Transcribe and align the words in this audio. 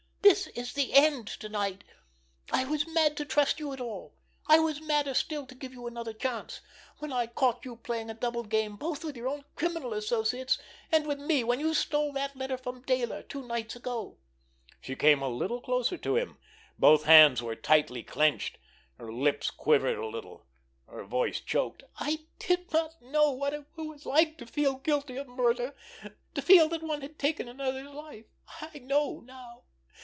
This 0.23 0.47
is 0.47 0.73
the 0.73 0.93
end 0.93 1.27
to 1.27 1.49
night! 1.49 1.83
I 2.51 2.63
was 2.63 2.87
mad 2.87 3.17
to 3.17 3.25
trust 3.25 3.59
you 3.59 3.73
at 3.73 3.81
all. 3.81 4.15
I 4.47 4.59
was 4.59 4.81
madder 4.81 5.13
still 5.13 5.45
to 5.45 5.55
give 5.55 5.73
you 5.73 5.87
another 5.87 6.13
chance, 6.13 6.61
when 6.99 7.11
I 7.11 7.27
caught 7.27 7.65
you 7.65 7.75
playing 7.75 8.09
a 8.09 8.13
double 8.13 8.43
game 8.43 8.75
both 8.77 9.03
with 9.03 9.17
your 9.17 9.27
own 9.27 9.43
criminal 9.55 9.93
associates 9.93 10.57
and 10.91 11.05
with 11.05 11.19
me 11.19 11.43
when 11.43 11.59
you 11.59 11.73
stole 11.73 12.13
that 12.13 12.35
letter 12.35 12.57
from 12.57 12.83
Dayler 12.83 13.23
two 13.27 13.45
nights 13.45 13.75
ago!" 13.75 14.17
She 14.79 14.95
came 14.95 15.21
a 15.21 15.27
little 15.27 15.59
closer 15.59 15.97
to 15.97 16.15
him. 16.15 16.37
Both 16.79 17.03
hands 17.03 17.43
were 17.43 17.55
tightly 17.55 18.01
clenched. 18.03 18.57
Her 18.97 19.11
lips 19.11 19.49
quivered 19.51 19.97
a 19.97 20.07
little; 20.07 20.45
her 20.87 21.03
voice 21.03 21.41
choked. 21.41 21.83
"I 21.97 22.19
did 22.39 22.71
not 22.71 23.01
know 23.01 23.31
what 23.31 23.53
it 23.53 23.65
was 23.75 24.05
like 24.05 24.37
to 24.37 24.45
feel 24.45 24.75
guilty 24.75 25.17
of 25.17 25.27
murder, 25.27 25.75
to 26.35 26.41
feel 26.41 26.69
that 26.69 26.83
one 26.83 27.01
had 27.01 27.19
taken 27.19 27.49
another's 27.49 27.89
life. 27.91 28.25
I 28.61 28.79
know 28.79 29.19
now. 29.19 29.63